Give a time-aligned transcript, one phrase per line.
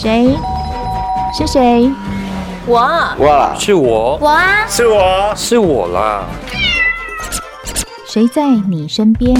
[0.00, 0.34] 谁？
[1.36, 1.92] 是谁？
[2.66, 2.80] 我。
[3.18, 4.16] 哇，是我。
[4.16, 6.24] 我啊，是我，是我啦。
[8.06, 9.36] 谁在你身边？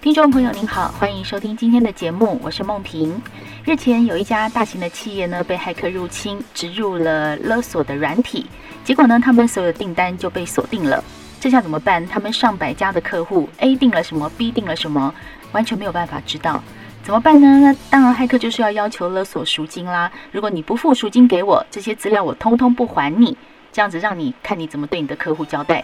[0.00, 3.20] 听众朋友您好，欢迎收听今天的节目，我是梦萍。
[3.64, 8.46] 日前有一家大型的企业呢被骇客入侵，植入了勒索的软体，
[8.84, 11.02] 结果呢他们所有的订单就被锁定了。
[11.40, 12.06] 这下怎么办？
[12.06, 15.14] 他们上百家的客户，A 定了什么，B 定了什么，
[15.52, 16.62] 完全没有办法知道。
[17.02, 17.60] 怎么办呢？
[17.60, 20.12] 那当然，骇客就是要要求勒索赎金啦。
[20.32, 23.36] 如果你不付赎金给我，这些资料我通通不还你。
[23.72, 25.82] 这样子让你看你怎么对你的客户交代。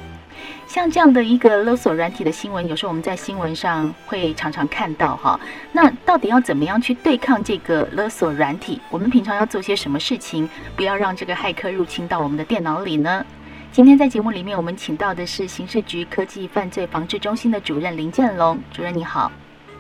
[0.67, 5.39] 像这样的一个勒索软体的新闻，有时候我们在新闻上会常常看到哈。
[5.73, 8.81] 那到底要怎么样去对抗这个勒索软体？
[8.91, 13.25] 我们平常要做些什么事情，不要让这个骇客入侵到我们的电脑里呢？
[13.73, 19.31] 今天在节目里面，我们请到的是刑事局科技犯罪防治中心的主任林建龙主任，你好。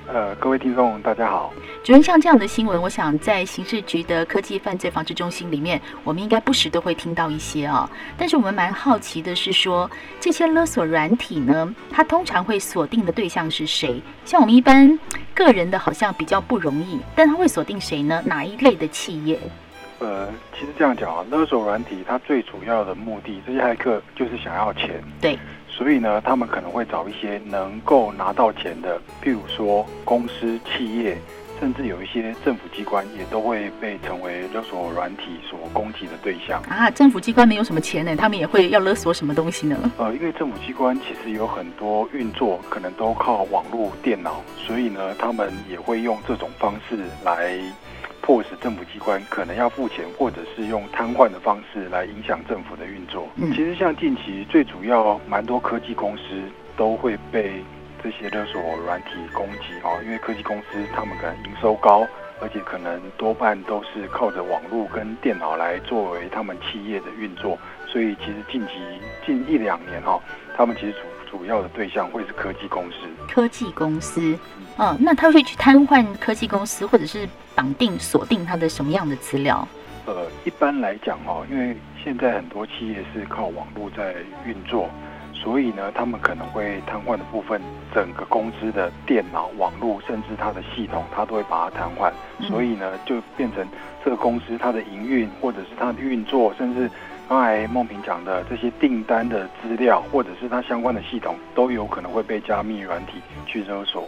[0.08, 1.52] 呃，各位听众，大家好。
[1.82, 7.90] 主任，像这样的新闻，我想在刑事局的科技犯罪防治中心里面，我们应该不时都会听到一些啊、哦。
[8.16, 9.90] 但是我们蛮好奇的是说，
[10.20, 14.00] 这些勒索软体呢，它通常会锁定的对象是谁？
[14.24, 14.96] 像我们一般
[15.34, 18.22] 个人的，好像比较不容易，但它会锁定谁呢？
[18.24, 19.40] 哪一类的企业？
[19.98, 25.02] 呃，其实这样讲啊，勒索软体它最主要的目的，这些骇客就是想要钱。
[25.20, 25.38] 对。
[25.68, 31.18] 所以呢，他们可能会找一些能够拿到钱的，譬如说公司、企业，
[31.60, 36.90] 甚至有一些政府机关，也都会被成为勒索软体所攻击的对象啊。
[36.90, 39.76] 政府机关没有什么钱呢，他们也会要勒索什么东西呢？
[39.98, 47.58] 呃，因为政府机关其实有很多运作可能都靠网络电脑，所以呢，他们也会用这种方式来。
[48.26, 53.28] 迫使政府机关可能要付钱，或者是用瘫痪的方式来影响政府的运作。
[53.36, 56.22] 嗯，其实像近期最主要蛮多科技公司
[56.76, 57.62] 都会被
[58.02, 62.04] 这些勒索软体攻击哦，因为科技公司他们可能营收高，
[62.40, 67.56] 而且可能多半都是靠着网络跟电脑来作为他们企业的运作，
[67.86, 68.72] 所以其实近期
[69.24, 70.20] 近一两年哦，
[70.56, 70.92] 他们其实
[71.30, 72.96] 主主要的对象会是科技公司。
[73.32, 74.36] 科技公司，
[74.78, 77.28] 嗯，哦，那他会去瘫痪科技公司，或者是？
[77.56, 79.66] 绑定锁定它的什么样的资料？
[80.04, 84.88] 呃，一般来讲哦，因为现在很多企业是靠网络在运作，
[85.32, 87.60] 所以呢，他们可能会瘫痪的部分，
[87.92, 92.12] 整个公司的电脑、网络，甚至它的系统，它都会把它瘫痪。
[92.38, 92.46] 嗯。
[92.46, 93.66] 所以呢，就变成
[94.04, 96.88] 这个公司它的营运，或者是它的运作，甚至
[97.28, 103.14] 刚才梦平讲的这些订单的资料，或者是它相关的系统，都有可能会被加密软体
[103.44, 104.06] 去勒索。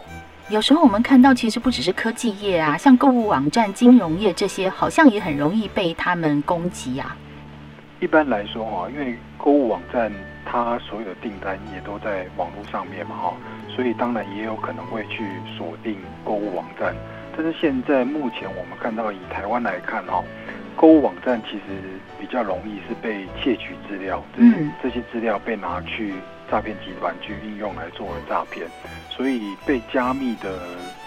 [0.49, 7.15] 有时候我们看到，其实不只是科技业啊，像购物网站、金融业这些，好像也很容易被他们攻击啊。
[7.99, 10.11] 一般来说哈，因为购物网站
[10.43, 13.33] 它所有的订单也都在网络上面嘛哈，
[13.75, 15.23] 所以当然也有可能会去
[15.55, 15.95] 锁定
[16.25, 16.95] 购物网站。
[17.37, 20.23] 但是现在目前我们看到，以台湾来看哈，
[20.79, 26.13] 购物网站其实比较容易是被窃取资料，嗯，这些资料被拿去。
[26.51, 28.65] 诈骗集团去应用来作为诈骗，
[29.11, 30.49] 所以被加密的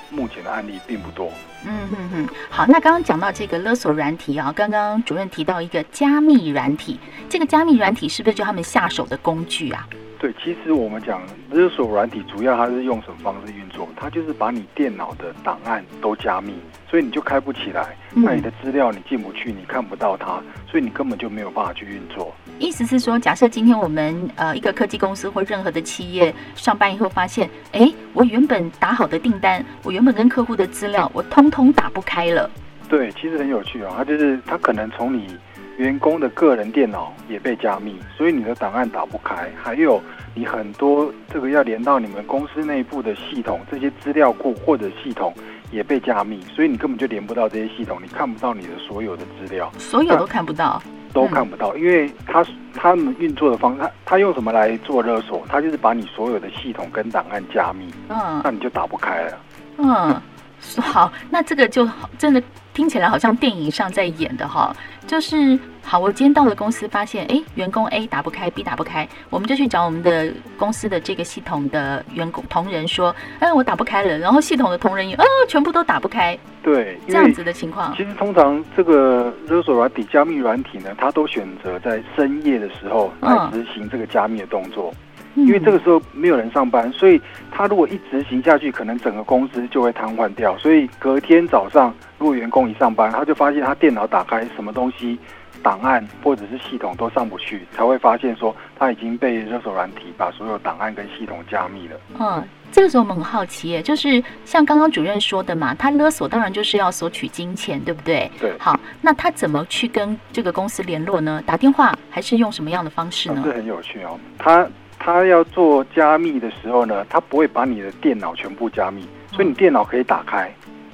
[0.08, 1.32] 目前的案例并不多。
[1.66, 9.88] 嗯嗯嗯，好，那刚刚讲到这个勒索软体啊，刚刚主任提到一个加密软体，这个加密软体是不是就他们下手的工具啊？
[10.20, 13.88] 对，其实我们讲勒索软体，主要它是用什么方式运作？
[13.96, 16.54] 它就是把你电脑的档案都加密，
[16.92, 22.34] 所以你就开不起来，那你的资料你进不去，你看不到它，所以你根本就没有办法去运作。
[22.58, 32.50] 意思是说，假设今天我们呃一个科技公司或任何的企业上班以后发现，哎，我原本打好的订单，我原本跟客户的资料，我通通打不开了。
[32.90, 35.34] 对，其实很有趣哦，它就是它可能从你。
[35.78, 39.50] 员工的个人电脑也被加密，所以你的档案打不开。
[39.60, 40.00] 还有
[40.34, 45.32] 你很多这个要连到你们公司内部的系统，这些资料库或者系统
[45.72, 50.80] 也被加密，所以你根本就连不到这些系统，你看不到你的所有的资料，所有都看不到，
[51.12, 52.44] 都看不到，因为他
[52.74, 55.42] 他们运作的方式，他他用什么来做勒索？
[55.48, 59.38] 他就是把你所有的系统跟档案加密，嗯，那你就打不开了，
[59.78, 60.22] 嗯。
[60.80, 61.88] 好，那这个就
[62.18, 62.42] 真的
[62.72, 64.74] 听起来好像电影上在演的哈，
[65.06, 77.94] 就是好，我今天到了公司，发现哎，员工 A 打不开，B 打不开，我们就去找我们的公司的这个系统的员工同仁说，哎，我打不开了，然后系统的同仁也哦，全部都打不开，对，这样子的情况。
[77.96, 84.90] 其实通常这个勒索软体、加密软体呢，它都选择在深夜的时候来执行这个加密的动作。
[84.92, 84.96] 嗯
[85.34, 87.20] 因为这个时候没有人上班，所以
[87.50, 90.56] 他如果一执行下去，可能整个公司就会瘫痪掉。
[90.58, 95.18] 所以隔天早上，如果员工一上班，他就发现他电脑打开，什么东西
[95.62, 101.96] 档案或者是系统都上不去，才会发现说他已经被勒索软体把所有档案跟系统加密了。
[102.18, 108.30] 嗯，这个时候我们很好奇耶，就是像刚刚主任说的嘛，他勒索当然就是要索取金钱，对不对？
[108.40, 108.52] 对。
[108.58, 111.42] 好，那他怎么去跟这个公司联络呢？
[111.46, 113.42] 打电话还是用什么样的方式呢？
[113.44, 114.18] 这很有趣哦。
[114.38, 114.66] 他
[115.04, 120.48] 他要做加密的时候呢，他不会把你的电脑全部加密，所以你电脑可以打开。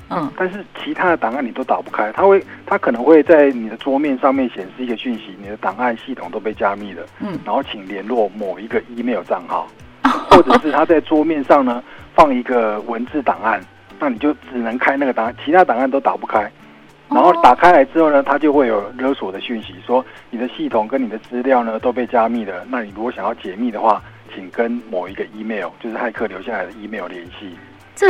[0.09, 9.69] 嗯，但是其他的档案你都打不开，他会，他可能会在你的桌面上面显示一个讯息，你的档案系统都被加密了，嗯，然后请联络某一个 email 账号，
[10.31, 11.85] 或者是他在桌面上呢
[12.15, 13.61] 放一个文字档案，
[14.01, 16.51] 那你就只能开那个档案，其他档案都打不开，
[17.11, 24.03] 然后打开来之后呢，它就会有勒索的讯息，说你的系统跟你的资料呢都被加密了，那你如果想要解密的话，
[24.35, 27.57] 请跟某一个 email，就是骇客留下来的 email 联系。
[27.95, 28.07] 这。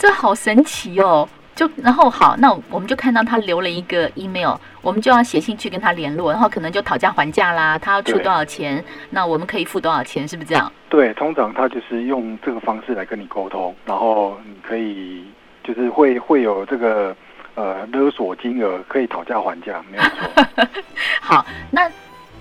[0.00, 1.28] 这好神奇哦！
[1.56, 10.72] 就然后好，那我们就看到他留了一个 email，我们就要写信去跟他联络，然后可能就讨价还价啦，他要出多少钱，那我们可以付多少钱，是不是这样？
[10.88, 15.24] 对，通常他就是用这个方式来跟你沟通，然后你可以
[15.64, 17.12] 就是会会有这个
[17.58, 20.66] 呃勒索金额可以讨价还价，没有错。
[21.20, 21.90] 好，那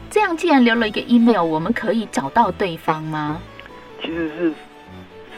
[0.10, 3.42] 这样既然留了一个 email，我们可以找到对方吗？
[4.02, 4.54] 其实是。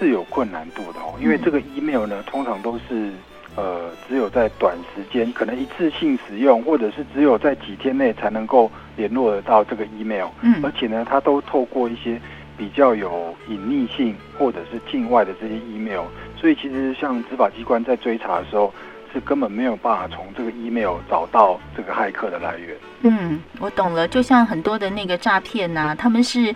[0.01, 3.11] 是有困难度的哦，因为这个 email 呢，通常都是
[3.57, 10.29] 呃，只有在短时间，可能一次性使用，或者是只有在几天内才能够联络得到这个 email。
[10.39, 12.17] 嗯，而且呢，它都透过一些
[12.57, 16.05] 比较有隐匿性或者是境外的这些 email，
[16.37, 18.73] 所以其实像执法机关在追查的时候，
[19.13, 22.77] 是根本没有办法从这个 email 找到这个骇客的来源。
[23.01, 26.53] 嗯，我懂了，就像很多的那个诈骗呐，他们是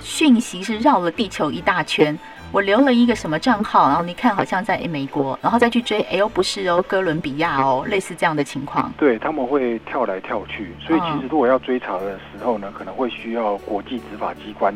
[0.00, 2.18] 讯息是绕了地球一大圈。
[2.52, 8.90] 我留了一个什么账号，然后你看好像在美国，然后再去追，哎呦不是哦，哥伦比亚哦，类似这样的情况。
[8.96, 14.72] 对，他们会跳来跳去，所以其实如果要追查的时候呢，可能会需要国际执法机关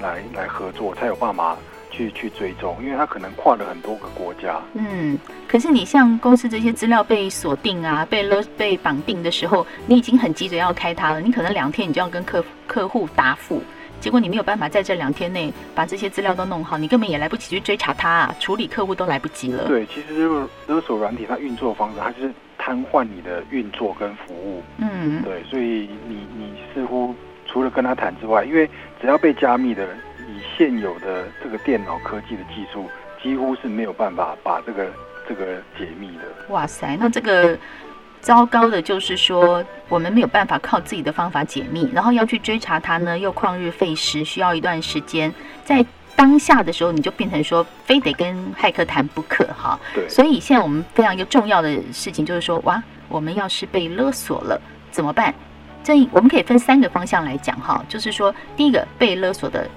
[0.00, 1.56] 来来合作，才有办法
[1.94, 4.60] 去去追踪，因为他可能跨了很多个国家。
[4.74, 13.62] 嗯，可是你像公司这些资料被锁定啊，被勒被绑定的时候，你已经很急着要开它了，你可能两天你就要跟客客户答复。
[14.00, 19.66] 结果你没有办法在这两天内把这些资料都弄好，你根本也来不及去追查它啊，处理客户都来不及了。
[19.66, 24.62] 对，其实就是勒索软体它运作的方式，它就是瘫痪你的运作跟服务。
[24.76, 27.14] 嗯，对，所以你你似乎
[27.46, 28.68] 除了跟他谈之外，因为
[29.00, 29.88] 只要被加密的，
[30.28, 32.88] 以现有的这个电脑科技的技术，
[33.22, 34.86] 几乎是没有办法把这个
[35.28, 36.24] 这个解密的。
[36.48, 37.58] 哇塞，那这个。
[38.20, 45.30] 糟糕的就是说，我们没有办法靠自己的方法解密，然后要去追查它呢，又旷日费时，需要一段时间。
[45.62, 45.84] 在
[46.16, 49.78] 当下的时候，你就变成说，非得跟骇客谈不可哈。
[49.92, 50.08] 对。
[50.08, 54.58] 所以现在我们非常一个重要的事情就是说，哇，我们要是被勒索了
[54.90, 55.34] 怎么办？
[55.82, 59.68] 这我们可以分三个方向来讲哈，就是说，第一个被勒索的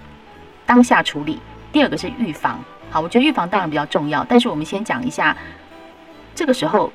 [0.68, 1.40] 当下处理，
[1.72, 2.60] 第二个是预防。
[2.92, 5.36] 好，我觉得预防当然比较重要，但是我们先讲一下
[6.36, 6.94] 这个时候。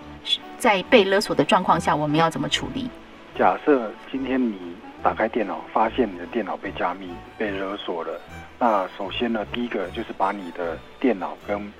[0.57, 2.89] 在被勒索的状况下，我们要怎么处理？
[3.37, 4.57] 假设今天你
[5.03, 8.21] 打开电脑，发现你的电脑被加密、被勒索了，
[8.61, 11.73] 那首先呢，第一个就是把你的电脑跟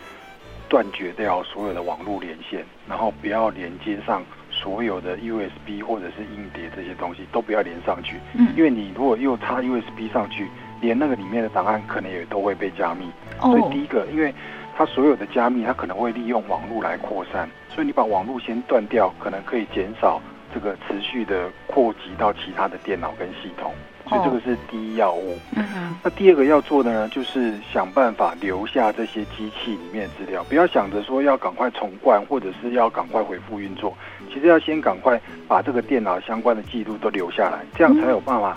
[0.69, 8.17] 断绝掉所有的网络连线，然后不要连接上所有的 USB 或者是硬碟这些东西，都不要连上去。
[8.35, 10.49] 嗯，因为你如果又插 USB 上去，
[10.83, 13.07] 连那个里面的档案可能也都会被加密。
[13.41, 14.35] 哦，所以第一个，因为
[14.77, 17.49] 它所有的加密，它可能会利用网络来扩散。
[17.71, 20.21] 所以你把网络先断掉，可能可以减少
[20.53, 23.73] 这个持续的扩及到其他的电脑跟系统，
[24.07, 25.39] 所以这个是第一要务。
[25.57, 25.97] 嗯哼。
[26.05, 33.97] 那第二个要做的呢，就是想办法留下这些机器里面的资料，不要想着说要赶快重灌或者是要赶快恢复运作，
[34.29, 38.57] 其实要先赶快把这个电脑相关的记录都留下来，这样才有办法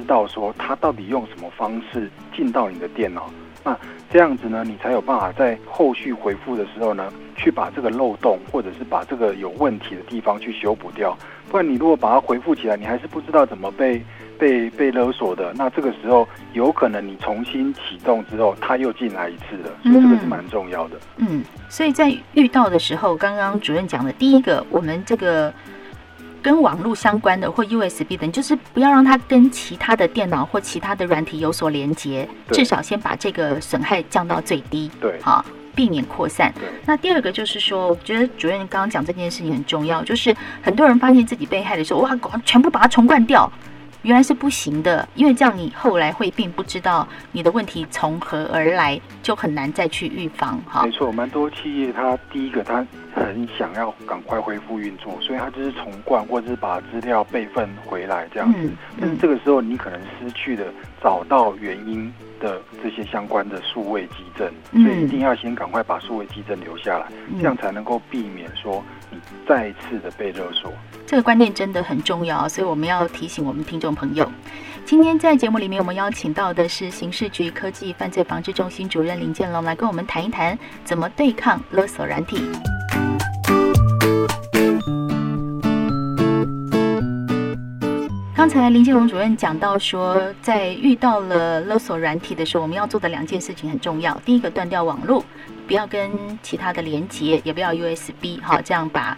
[0.00, 3.30] 知道说他到底用什么方式进到你的电脑。
[3.62, 3.74] 那
[4.12, 11.16] 这样子呢，你才有办法在后续回复的时候呢，去把这个漏洞或者是把这个有问题的地方去修补掉。
[11.50, 14.04] 不然你如果把它回复起来，你还是不知道怎么被
[14.38, 19.70] 被被勒索的，那这个时候有可能你重新启动之后，他又进来一次了。
[19.82, 20.96] 所以这个是蛮重要的。
[21.16, 25.52] 嗯，所以在遇到的时候，刚刚主任讲的第一个，我们这个。
[26.44, 34.90] 跟网络相关的或 USB 等，就是不要让它跟其他的电脑或其他的软体有所连接，至少先把这个损害降到最低。
[35.00, 35.42] 对，好，
[35.74, 36.52] 避免扩散。
[36.84, 43.50] 那第二个就是说，我觉得主任刚刚讲这件事情很重要，就是很多人发现自己被害的时候，哇，全部把它重灌掉，
[44.04, 50.84] 原来是不行的，因为这样你后来会并不知道你的问题从何而来，就很难再去预防哈。
[50.84, 58.58] 没错，蛮多企业它第一个它很想要赶快恢复运作，所以它就是重灌或者是把资料备份回来这样子。
[58.60, 60.66] 嗯嗯、但是这个时候你可能失去了
[61.02, 68.84] 找到原因的这些相关的数位基证，所以一定要先赶快把数位基证留下来，嗯、这样才能够避免说
[69.14, 70.72] 你再次的被勒索。
[71.06, 74.30] 这个观念真的很重要，所以我们要提醒我们听众朋友。
[74.84, 82.42] 今天在节目里面，我们邀请到的是刑事局科技犯罪防治中心主任林建龙，来跟我们谈一谈怎么对抗勒索软体。
[88.44, 94.14] 刚才林建龙主任讲到说，在遇到了勒索软体的时候，我们要做的两件事情很重要。
[94.22, 95.24] 第一个，断掉网络，
[95.66, 99.16] 不要跟其他的连接，也不要 USB，好，这样把。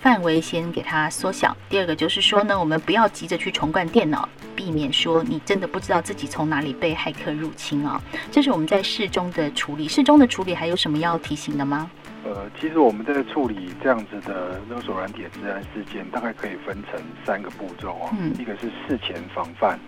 [0.00, 1.56] 范围先给它缩小。
[1.70, 7.98] 第二个就是说呢，我们不要急着去重灌电脑，避免说你真的不知道自己从哪里被骇客入侵啊。
[8.30, 9.88] 这是我们在事中的处理。
[9.88, 11.90] 事中的处理还有什么要提醒的吗？
[12.28, 18.14] 呃，其实我们在处理这样子的勒索软体的治安事件，大概可以分成三个步骤啊。
[18.20, 18.34] 嗯。
[18.38, 19.78] 一个是事前防范，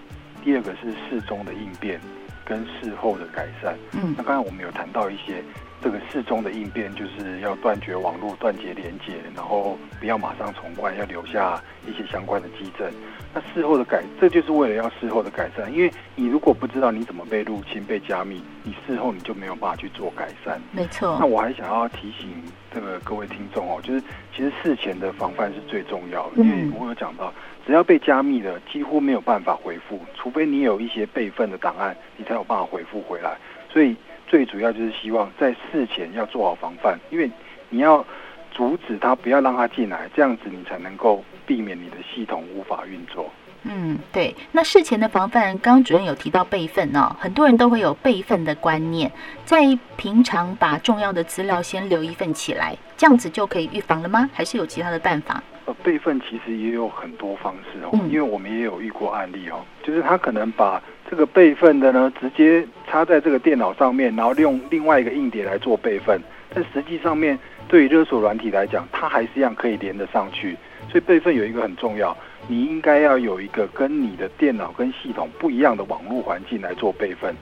[0.42, 2.00] 第二个是事中的应变，
[2.44, 3.76] 跟事后的改善。
[3.92, 4.14] 嗯。
[4.16, 5.44] 那刚才我们有谈到一些。
[5.82, 12.90] 这个事中的应变就是要断绝网络、断绝连接，然后不要马上重灌，要留下一些相关的基证。
[13.32, 15.72] 那事后的改，这就是为了要事后的改善。
[15.72, 20.60] 因为你如果不知道你怎么被入侵、被加密，你事后你就没有办法去做改善。
[20.70, 21.16] 没错。
[21.18, 22.42] 那我还想要提醒
[22.74, 24.02] 这个各位听众哦，就是
[24.36, 27.32] 其实事前的防范是最重要的，因为我有讲到，
[27.66, 33.38] 只要被加密了，几乎没有办法回复，除非你有一些备份的档案，你才有办法回复回来。
[33.72, 33.96] 所以。
[34.30, 37.28] 最主要就是希望在事前要做好防范，因为
[37.68, 38.06] 你要
[38.52, 43.28] 阻止他，不要让他进来，这样子你才能够避免你的系统无法运作。
[43.64, 44.32] 嗯，对。
[44.52, 49.10] 那事前的防范，刚刚主任有提到备份哦，很多人都会有备份的观念，
[49.44, 54.30] 在平常把重要的资料先留一份起来，这样子就可以预防了吗？
[54.32, 55.42] 还是有其他的办法？
[55.64, 60.80] 呃，备份其实也有很多方式哦，因为我们也有遇过案例哦，就是他可能把。
[61.10, 66.20] 这个备份的呢，直接插在这个电脑上面，然后用另外一个硬碟来做备份。
[66.54, 67.36] 但实际上面，
[67.66, 70.56] 对于勒索软体来讲，它还是一样可以连得上去。
[70.88, 77.34] 所以备份有一个很重要，你应该要有一个跟你的电脑跟系统不一样的网络环境来做备份，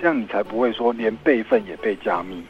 [0.00, 2.44] 这样你才不会说连备份也被加密。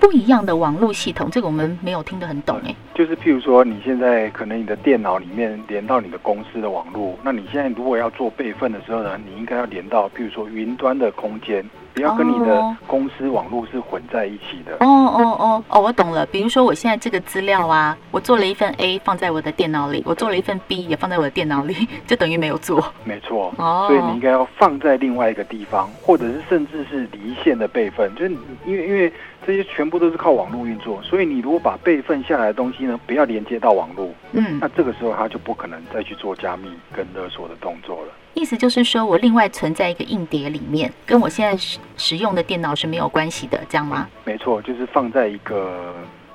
[0.00, 2.74] 不一样的网络系统，这个我们没有听得很懂哎。
[2.94, 11.64] 就是譬如说，你现在可能你的电脑里面连到你的公司的网络，那你现在如果要做备份的时候呢，你应该要连到譬如说云端的空间。
[11.94, 14.74] 不要跟你的公司网络是混在一起的。
[14.74, 16.24] 哦哦哦哦，我懂了。
[16.26, 21.74] 比如说，我现在这个资料啊，我做了一份 A 放在我的电脑里，我做了一份 B 也放在我的电脑里，
[22.06, 22.84] 就等于没有做。
[23.02, 23.52] 没错。
[23.56, 23.86] 哦。
[23.88, 28.30] 所以你应该要放在另外一个地方，或者是甚至是离线的备份，就是
[28.64, 29.12] 因为因为
[29.48, 38.12] 这些全部都是靠网络运作，所以你如果把备份下来的东西呢，不要连接到网络，嗯，那这个时候它就不可能再去做加密跟勒索的动作了。
[38.34, 44.06] 意思就是说，我另外存在一个硬碟里面，跟我现在使使用的电脑是没有关系的，这样吗？
[44.26, 45.94] 没错，就是放在一个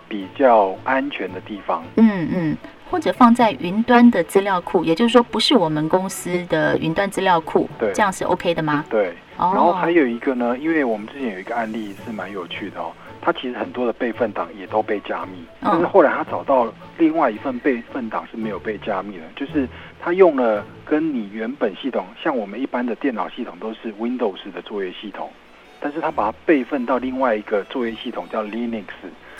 [0.09, 1.85] 比较安全的地方。
[1.97, 2.57] 嗯嗯，
[2.89, 7.69] 或者放在云端的资料库，也就是说，不是我们公司的云端资料库。
[7.77, 8.83] 对，这样是 OK 的吗？
[8.89, 9.13] 对。
[9.35, 12.91] 然后还有一个呢，因为我们之前有一个案例是蛮有趣的哦。
[13.23, 19.65] 他其实很多的备份档也都被加密，但是后来他找到另外一份备份档是没有被加密的，就是
[20.01, 25.31] 他用了跟你原本系统，像我们一般的电脑系统都是 Windows 的作业系统，
[25.79, 28.83] 但是他把它备份到另外一个作业系统叫 Linux。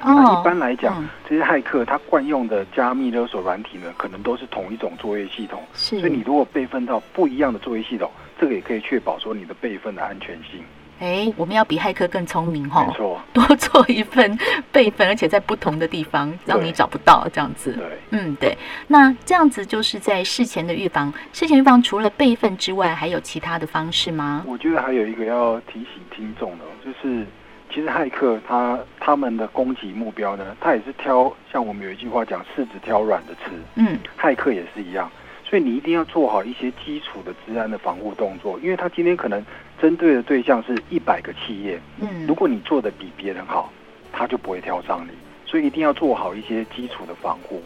[0.02, 8.10] 那一般来讲，这些骇客他惯用的加密勒索软体呢，可能都是同一种作业系统，所以你如果备份到不一样的作业系统，
[8.40, 10.64] 这个也可以确保说你的备份的安全性。
[11.04, 14.40] 哎，我们要比骇客更聪明哈，没错，多做一份
[14.72, 17.74] 备份，而且在不同的地方，让你找不到这样子。
[17.74, 18.58] 对，嗯，对。
[18.88, 21.14] 那这样子就是在事前的预防。
[21.34, 24.46] 事前预防除了备份之外，还有其他的方式吗？
[24.48, 27.26] 我觉得还有一个要提醒听众的，就是
[27.70, 33.52] 其实骇客他他们的攻击目标呢，他也是挑，像我们有一句话讲，柿子挑软的吃。
[33.76, 35.12] 嗯，骇客也是一样。
[35.46, 39.46] 所以你一定要做好一些基础的治安的防护动作，因为他今天可能
[39.84, 43.70] 针对的对象是一百个企业，嗯，如果你做的比别人好，
[44.14, 45.12] 他就不会挑上你，
[45.46, 47.62] 所以一定要做好一些基础的防护。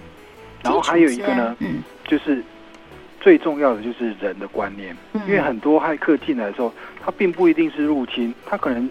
[0.63, 2.43] 然后还有一个呢，嗯，就是
[3.21, 4.97] 最重要的就是人的观念，
[5.27, 6.73] 因为很多骇客进来的时候，
[7.05, 8.89] 他并不一定是入侵，他可能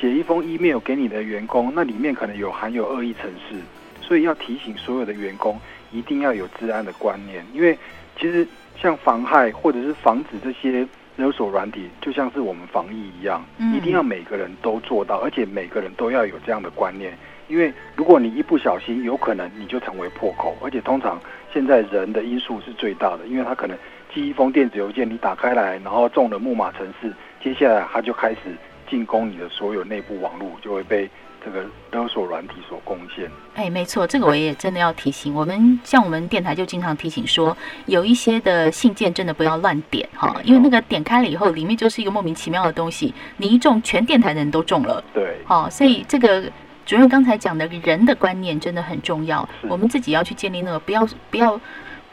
[0.00, 3.56] 写一封 email 给你的员工，那里面可能有含有恶意程式，
[4.00, 5.60] 所以要提醒所有的员工
[5.92, 7.76] 一定要有治安的观念，因为。
[8.18, 8.48] 其实
[8.80, 13.44] 像妨害或者是防止这些勒索软体，就像是我们防疫一样，
[13.74, 17.16] 一定要每个人都做到，而且每个人都要有这样的观念。
[17.48, 21.20] 因为如果你一不小心，有可能你就成为破口，而且通常
[21.52, 23.78] 现在人的因素是最大的，因为他可能
[24.12, 28.38] 寄一封电子邮件，你打开来，然后中了木马城市，接下来他就开始
[28.88, 31.08] 进攻你的所有内部网络，就会被。
[31.44, 46.50] 这个勒索软体所贡献，哎，没错，这个我也真的要提醒我们，像我们电台就经常提醒说，有一些的信件真的不要乱点哈，因为那个点开了以后，里面就是一个莫名其妙的东西，你一中，全电台的人都中了，对，哦，所以这个
[46.84, 51.60] 主任刚才讲的人的观念真的很重要，我们自己要去建立那个，不要不要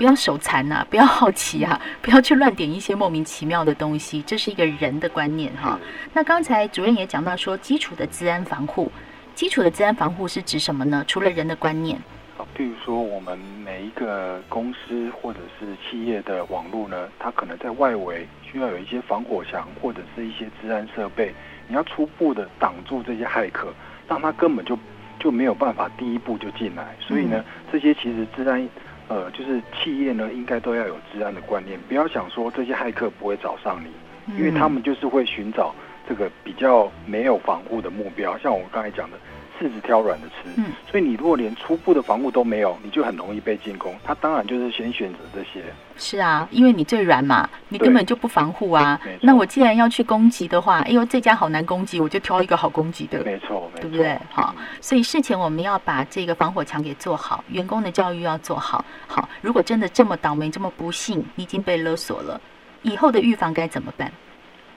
[0.03, 5.79] 不要手残呐， 不要好奇啊，不要去乱点一些莫名其妙的东西，这是一个人的观念哈。
[6.13, 8.91] 那刚才主任也讲到说，基础的治安防护。
[9.33, 11.05] 基础的治安防护是指什么呢？
[11.07, 11.97] 除了人的观念，
[12.35, 21.33] 好，比如说我们每一个公司或者是企业的网络呢，它可能在外围需要有一些防火墙或者是一些治安设备，
[21.69, 23.73] 你要初步的挡住这些骇客，
[24.09, 24.77] 让他根本就
[25.17, 26.93] 就没有办法第一步就进来。
[26.99, 27.41] 所以呢，
[27.71, 28.67] 这些其实治安，
[29.07, 35.73] 呃，就是企业呢应该都要有治安的观念，不要想说这些骇客不会找上你，因为他们就是会寻找。
[36.05, 39.17] 这个比较没有防护的目标，像我们刚才讲的，
[39.59, 40.49] 柿子挑软的吃。
[40.57, 43.95] 嗯，所以你如果连初步的防护都没有，你就很容易被进攻。
[44.03, 45.63] 他当然就是先选择这些。
[45.95, 48.99] 是啊，因为你最软嘛，你根本就不防护啊。
[49.21, 53.23] 那我既然要去攻击的话，哎呦，这家好难攻击，我就挑一个好攻击的。
[53.23, 54.17] 没错，没错，对不对？
[54.31, 58.83] 好，所以事前我们要把这个防火墙给做好，员工的教育要做好。
[59.07, 62.41] 好，如果真的这么倒霉，这么不幸，你已经被勒索了，
[62.81, 64.11] 以后的预防该怎么办？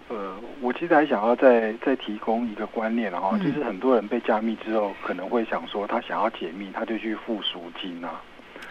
[0.08, 8.22] 呃，我其实还想要再再提供一个观念，然后就是很多人被加密之后，可能会想说他想要解密，他就去付赎金啊。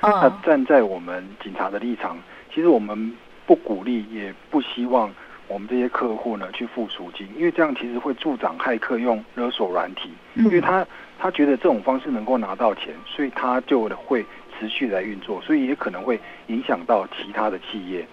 [0.01, 2.17] 那站在我们警察的立场，
[2.53, 3.13] 其实我们
[3.45, 5.13] 不鼓励，也不希望
[5.49, 10.87] 我们这些客户呢去付赎金，因为这样其实会助长骇客用勒索软体，因为他
[11.19, 14.25] 他觉得这种方式能够拿到钱，所以他就会
[14.57, 18.07] 持续来运作，所以也可能会影响到其他的企业。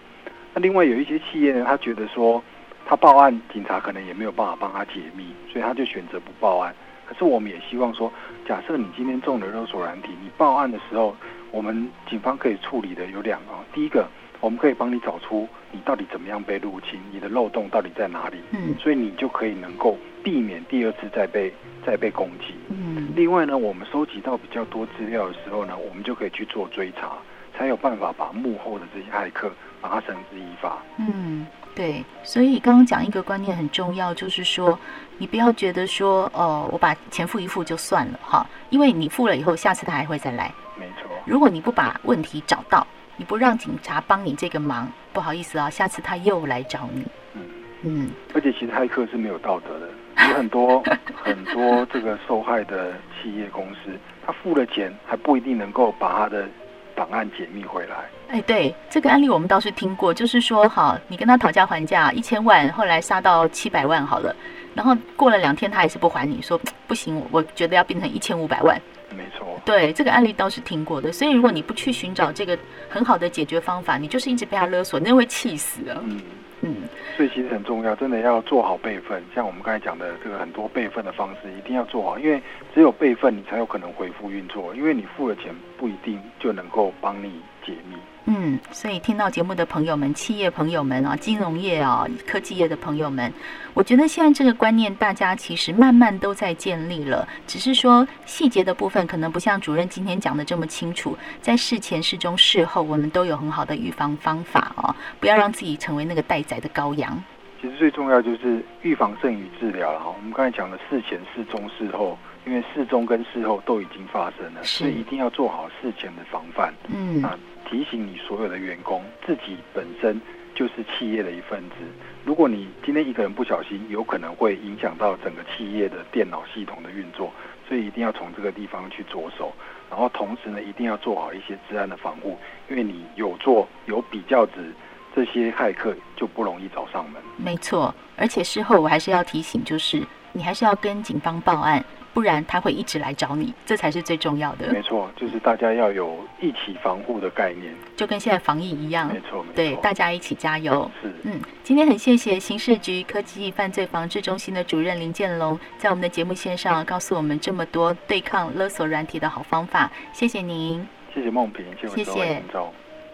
[0.55, 2.43] 那另外有一些企业呢，他觉得说。
[2.85, 6.75] 他报案，警察可能也没有办法帮他解密，所以他就选择不报案。
[7.07, 8.11] 可是我们也希望说，
[8.47, 11.15] 假设你今天中了勒索软体，你报案的时候，
[11.51, 13.53] 我们警方可以处理的有两个。
[13.73, 14.07] 第一个，
[14.41, 18.39] 我们可以帮你找出你到底怎么样被入侵，你的漏洞到底在哪里。
[18.53, 21.53] 嗯，所以你就可以能够避免第二次再被
[21.85, 22.55] 再被攻击。
[22.69, 27.13] 嗯，另外呢，我们收集到比较多资料的时候呢，我们就可以去做追查，
[27.57, 29.53] 才有办法把幕后的这些骇客
[29.83, 30.83] 把他绳之以法。
[30.99, 31.47] 嗯。
[31.75, 34.79] 对，所以刚刚讲一个观念很重要，就是说，
[35.19, 40.53] 你不要觉得说，哦，我把钱付一付就算了哈，因为你付了以后，下次他还会再来。
[40.79, 41.11] 没错。
[41.25, 47.07] 如果你不把问题找到，你不让警察帮你这个忙，不好意思啊，下次他又来找你。
[47.35, 47.43] 嗯
[47.83, 48.11] 嗯。
[48.35, 49.89] 而且其实骇客是没有道德的，
[50.29, 50.83] 有很多
[51.23, 53.91] 很多这个受害的企业公司，
[54.27, 56.47] 他付了钱还不一定能够把他的。
[56.95, 64.35] 档案解密回来，哎，对这个案例我们倒是听过，就是说，哈，你跟他讨价还价一千万，后来杀到七百万好了，
[64.75, 68.81] 然后过了两天他还是不还你，说不行，我觉得要变成一千五百万。
[69.15, 76.01] 没错，对这个案例倒是听过的，所以如果你不去寻找这个很好的解决方法，你就是一直被他勒索，那会气死啊。
[76.03, 76.23] 嗯
[76.63, 76.77] 嗯，
[77.17, 79.23] 所以其实很重要，真的要做好备份。
[79.35, 82.41] 像我们刚才讲的这个很多备份的方式，一定要做好，因为
[82.73, 84.75] 只有备份，你才有可能恢复运作。
[84.75, 87.97] 因为你付了钱，不一定就能够帮你解密。
[88.27, 93.33] 嗯，所以听到节目的朋友们、企业朋友们啊、金融业啊、科技业的朋友们，
[93.75, 101.19] 我觉得现在这个观念大家其实慢慢都在建立了，只是说细节的部分可能不像主任今天讲的这么清楚。
[101.41, 107.21] 在事前、事中、事后，我们都有很好的预防方法哦，不要让自己成为那个待宰的羔羊。
[107.61, 110.15] 其实最重要就是预防胜于治疗了哈。
[110.17, 116.73] 我们刚才讲的事前、事中、事后，因为事中跟事后都已经发生了，所以一定要做好事前的防范。
[116.87, 117.37] 嗯啊。
[117.73, 120.21] 提醒你所有的员工，自己本身
[120.55, 121.77] 就是企业的一份子。
[122.23, 127.33] 如果你今天一个人不小心，有可能会影响到整个企业的电脑系统的运作，
[127.67, 129.51] 所以一定要从这个地方去着手。
[129.89, 134.71] 然后同时呢，一定要做好一些治安的防护，因为你有做有比较值，
[135.17, 137.23] 这些骇客就不容易找上门。
[137.39, 141.83] 没错，而且事后我还是要提醒，就是你还是要跟警方报案。
[142.15, 144.73] 不然他会一直来找你，这才是最重要的。
[144.73, 149.09] 没错，就是大家要有一起防护的概念，就跟现在防疫一样。
[149.09, 150.91] 没错，没错，对，大家一起加油。
[151.01, 159.91] 是，嗯，今天很谢谢刑事局科技犯罪防治中心的主任林建龙，在我们的节目线上告诉我们这么多对抗勒索软体的好方法。
[160.13, 162.05] 谢谢您，谢谢梦萍，谢谢。
[162.05, 162.43] 谢谢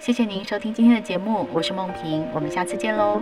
[0.01, 3.21] 谢谢您收听今天的节目，我是梦萍，我们下次见喽。